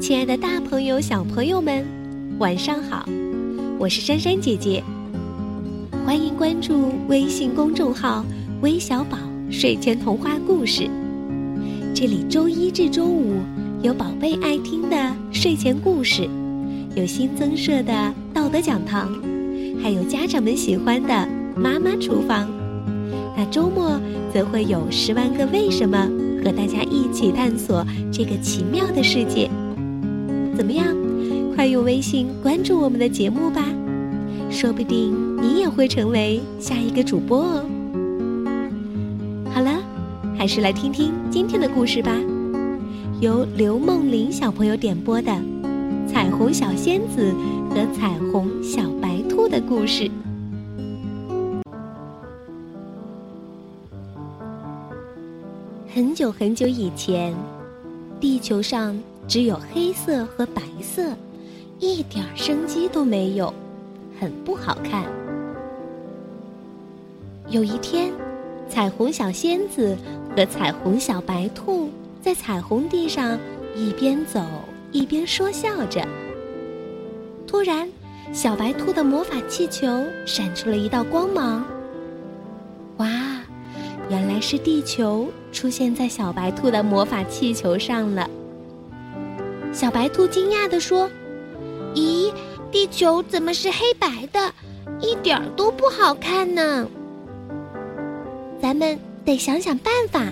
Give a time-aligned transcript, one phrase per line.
[0.00, 1.84] 亲爱的，大朋友、小朋友们，
[2.38, 3.06] 晚上好！
[3.78, 4.82] 我是珊珊姐姐，
[6.06, 8.24] 欢迎关注微信公众号
[8.62, 9.18] “微小宝
[9.50, 10.88] 睡前童话故事”。
[11.94, 13.34] 这里周一至周五
[13.82, 14.96] 有宝贝爱听的
[15.32, 16.26] 睡前故事，
[16.96, 19.12] 有新增设的道德讲堂，
[19.82, 22.48] 还有家长们喜欢的妈妈厨房。
[23.36, 24.00] 那周末
[24.32, 26.08] 则会有《十万个为什么》
[26.42, 29.50] 和大家一起探索这个奇妙的世界。
[30.60, 30.94] 怎么样？
[31.56, 33.64] 快用微信关注我们的节目吧，
[34.50, 37.64] 说不定你也会成为下一个主播哦。
[39.50, 39.80] 好了，
[40.36, 42.14] 还是来听听今天的故事吧，
[43.22, 45.32] 由刘梦玲小朋友点播的
[46.06, 47.32] 《彩虹小仙子
[47.70, 50.04] 和彩虹小白兔的故事》。
[55.88, 57.34] 很久很久以前，
[58.20, 58.94] 地球上。
[59.30, 61.14] 只有黑色和白色，
[61.78, 63.54] 一点生机都没有，
[64.18, 65.04] 很不好看。
[67.48, 68.12] 有一天，
[68.68, 69.96] 彩虹小仙子
[70.34, 73.38] 和彩虹小白兔在彩虹地上
[73.76, 74.40] 一边走
[74.90, 76.04] 一边说笑着。
[77.46, 77.88] 突然，
[78.32, 79.86] 小白兔的魔法气球
[80.26, 81.64] 闪出了一道光芒。
[82.96, 83.08] 哇，
[84.10, 88.28] 原来是地球出现在小白兔的魔法气球上了。
[89.80, 91.10] 小白兔惊讶地说
[91.96, 92.30] ：“咦，
[92.70, 94.52] 地球怎么是黑白的，
[95.00, 96.86] 一点儿都不好看呢？
[98.60, 100.22] 咱们得想想办法，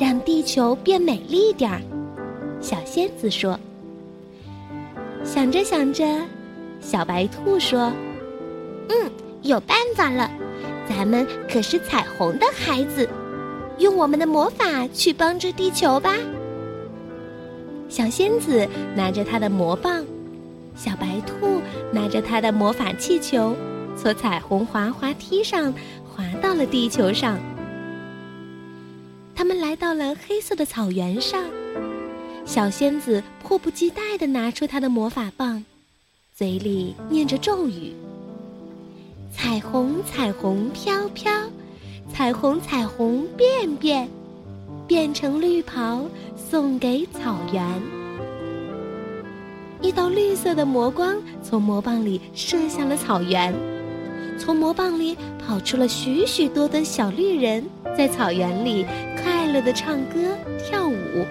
[0.00, 1.80] 让地球变美丽点儿。”
[2.60, 3.56] 小仙子说。
[5.22, 6.04] 想着想着，
[6.80, 7.92] 小白兔说
[8.90, 10.28] ：“嗯，有办法了，
[10.88, 13.08] 咱们可是彩虹的孩子，
[13.78, 16.16] 用我们的魔法去帮助地球吧。”
[17.88, 20.04] 小仙子拿着她的魔棒，
[20.76, 21.60] 小白兔
[21.92, 23.56] 拿着它的魔法气球，
[23.96, 25.72] 从彩虹滑滑梯上
[26.04, 27.38] 滑到了地球上。
[29.34, 31.44] 他们来到了黑色的草原上，
[32.44, 35.64] 小仙子迫不及待地拿出她的魔法棒，
[36.34, 37.94] 嘴里念着咒语
[39.32, 41.32] ：“彩虹，彩虹飘飘，
[42.12, 44.08] 彩虹，彩虹变变。”
[44.86, 46.06] 变成绿袍
[46.50, 47.62] 送给草原。
[49.82, 53.54] 一道绿色的魔光从魔棒里射向了草原，
[54.38, 57.62] 从魔棒里跑出了许许多多小绿人，
[57.96, 58.86] 在草原里
[59.22, 61.26] 快乐的唱歌跳舞。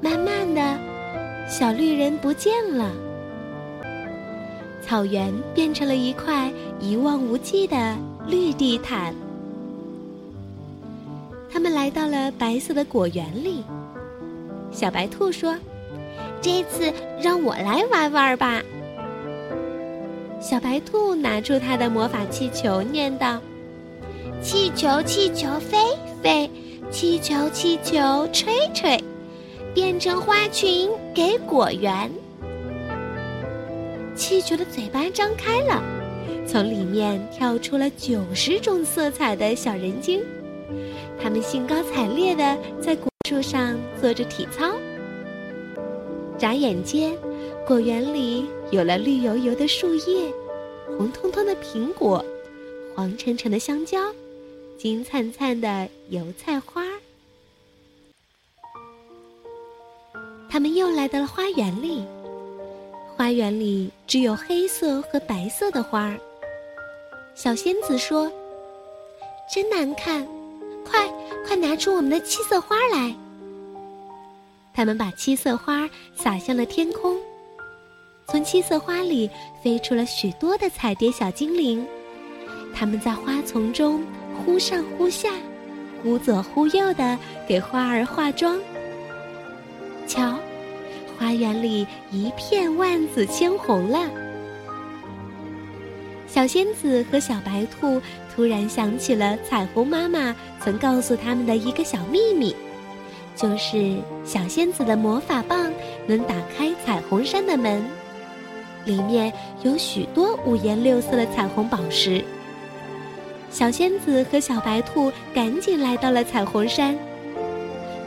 [0.00, 0.78] 慢慢的，
[1.46, 2.90] 小绿人不见了，
[4.80, 6.50] 草原变成了一块
[6.80, 7.94] 一望无际的
[8.26, 9.14] 绿地毯。
[11.54, 13.62] 他们来到了白色的果园里。
[14.72, 15.54] 小白兔说
[16.42, 16.92] ：“这次
[17.22, 18.60] 让我来玩玩吧。”
[20.42, 23.40] 小白兔拿出它的魔法气球，念道
[24.42, 25.78] ：“气球，气球飞
[26.20, 26.50] 飞，
[26.90, 29.00] 气球，气球吹吹，
[29.72, 32.10] 变成花裙给果园。”
[34.16, 35.80] 气球的嘴巴张开了，
[36.48, 40.20] 从里面跳出了九十种色彩的小人精。
[41.22, 44.72] 他们兴高采烈地在果树上做着体操。
[46.36, 47.16] 眨眼间，
[47.66, 50.32] 果园里有了绿油油的树叶，
[50.98, 52.24] 红彤彤的苹果，
[52.94, 53.98] 黄澄澄的香蕉，
[54.76, 56.84] 金灿灿的油菜花。
[60.50, 62.04] 他们又来到了花园里，
[63.16, 66.18] 花园里只有黑色和白色的花儿。
[67.34, 68.30] 小仙子说
[69.52, 70.26] ：“真难看。”
[70.84, 71.08] 快
[71.46, 73.14] 快拿出我们的七色花来！
[74.72, 77.16] 他们把七色花撒向了天空，
[78.26, 79.30] 从七色花里
[79.62, 81.86] 飞出了许多的彩蝶小精灵，
[82.74, 84.04] 他们在花丛中
[84.44, 85.30] 忽上忽下，
[86.02, 87.16] 忽左忽右的
[87.48, 88.58] 给花儿化妆。
[90.06, 90.36] 瞧，
[91.16, 94.23] 花园里一片万紫千红了。
[96.34, 98.02] 小仙子和小白兔
[98.34, 102.56] 突然想起了彩虹妈妈曾告诉他们的一个小秘密，
[103.36, 105.72] 就是小仙子的魔法棒
[106.08, 107.84] 能打开彩虹山的门，
[108.84, 109.32] 里面
[109.62, 112.24] 有许多五颜六色的彩虹宝石。
[113.48, 116.98] 小仙子和小白兔赶紧来到了彩虹山，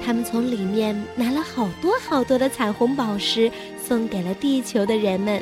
[0.06, 3.50] 他们从里面拿了好多好多的彩虹宝石，
[3.82, 5.42] 送给了地球的人们。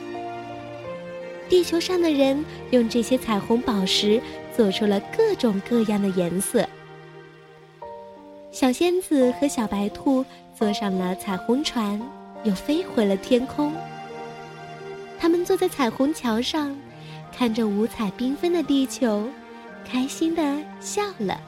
[1.47, 4.21] 地球上的人用这些彩虹宝石
[4.55, 6.67] 做出了各种各样的颜色。
[8.51, 10.25] 小仙子和小白兔
[10.57, 12.01] 坐上了彩虹船，
[12.43, 13.73] 又飞回了天空。
[15.19, 16.75] 他们坐在彩虹桥上，
[17.35, 19.27] 看着五彩缤纷的地球，
[19.85, 21.39] 开心的笑了。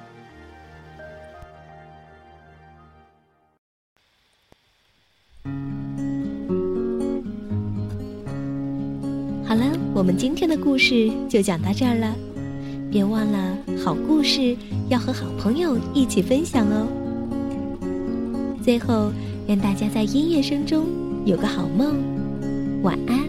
[9.47, 9.63] 好了，
[9.93, 12.13] 我们今天的故事就讲到这儿了。
[12.91, 14.57] 别忘了，好故事
[14.89, 16.85] 要和好朋友一起分享哦。
[18.61, 19.09] 最后，
[19.47, 20.85] 愿大家在音乐声中
[21.23, 21.95] 有个好梦，
[22.83, 23.19] 晚安。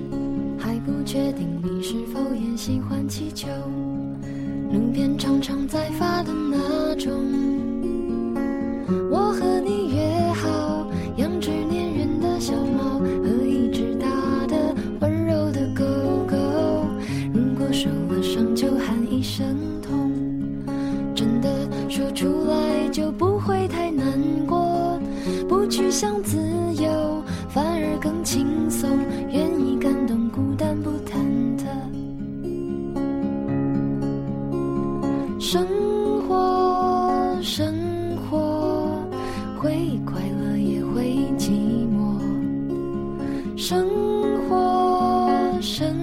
[0.59, 3.47] 还不确定你是否也喜欢气球，
[4.73, 7.13] 路边常常在发的那种。
[21.89, 24.07] 说出来就不会太难
[24.47, 25.01] 过。
[25.49, 26.37] 不去想自
[26.81, 28.89] 由，反而更轻松，
[29.31, 31.19] 愿意感动孤单不忐
[31.57, 31.65] 忑。
[35.41, 35.67] 生
[36.29, 37.75] 活，生
[38.31, 38.91] 活，
[39.59, 41.51] 会快乐也会寂
[41.97, 42.19] 寞。
[43.57, 43.89] 生
[44.49, 45.31] 活，
[45.61, 45.98] 生。